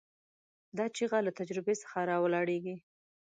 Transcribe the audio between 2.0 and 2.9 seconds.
راولاړېږي.